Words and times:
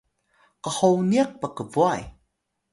qhoniq 0.73 1.29
pkbway 1.39 2.01